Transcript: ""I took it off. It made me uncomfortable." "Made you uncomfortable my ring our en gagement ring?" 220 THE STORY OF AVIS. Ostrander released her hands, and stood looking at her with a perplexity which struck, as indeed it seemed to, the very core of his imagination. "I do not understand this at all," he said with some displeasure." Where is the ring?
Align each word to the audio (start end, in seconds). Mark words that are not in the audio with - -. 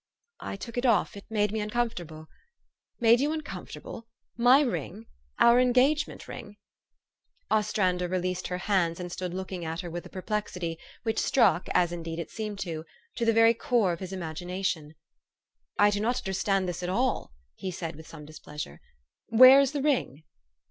""I 0.39 0.55
took 0.55 0.79
it 0.79 0.85
off. 0.87 1.15
It 1.15 1.25
made 1.29 1.51
me 1.51 1.59
uncomfortable." 1.59 2.25
"Made 2.99 3.19
you 3.19 3.31
uncomfortable 3.33 4.07
my 4.35 4.61
ring 4.61 5.05
our 5.37 5.59
en 5.59 5.71
gagement 5.73 6.27
ring?" 6.27 6.55
220 7.51 7.51
THE 7.51 7.59
STORY 7.59 7.59
OF 7.59 7.59
AVIS. 7.59 7.67
Ostrander 7.69 8.07
released 8.07 8.47
her 8.47 8.57
hands, 8.57 8.99
and 8.99 9.11
stood 9.11 9.35
looking 9.35 9.63
at 9.63 9.81
her 9.81 9.91
with 9.91 10.03
a 10.07 10.09
perplexity 10.09 10.79
which 11.03 11.19
struck, 11.19 11.67
as 11.75 11.91
indeed 11.91 12.17
it 12.17 12.31
seemed 12.31 12.57
to, 12.61 12.83
the 13.15 13.31
very 13.31 13.53
core 13.53 13.93
of 13.93 13.99
his 13.99 14.11
imagination. 14.11 14.95
"I 15.77 15.91
do 15.91 15.99
not 15.99 16.17
understand 16.21 16.67
this 16.67 16.81
at 16.81 16.89
all," 16.89 17.31
he 17.53 17.69
said 17.69 17.95
with 17.95 18.07
some 18.07 18.25
displeasure." 18.25 18.81
Where 19.27 19.59
is 19.59 19.71
the 19.71 19.83
ring? 19.83 20.23